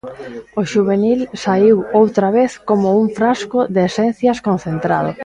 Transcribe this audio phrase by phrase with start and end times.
[0.59, 5.09] O xuvenil saíu outra vez como un frasco de esencias concentrado.